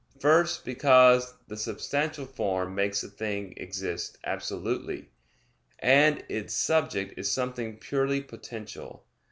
First, 0.19 0.65
because 0.65 1.31
the 1.47 1.55
substantial 1.55 2.25
form 2.25 2.73
makes 2.73 3.03
a 3.03 3.07
thing 3.07 3.53
to 3.53 3.61
exist 3.61 4.17
absolutely, 4.23 5.11
and 5.77 6.25
its 6.27 6.55
subject 6.55 7.19
is 7.19 7.29
something 7.31 7.77
purely 7.77 8.21
potential. 8.21 9.05